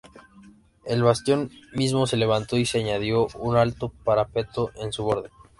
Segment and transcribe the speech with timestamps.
[0.83, 5.29] El bastión mismo se levantó y se añadió un alto parapeto en su borde.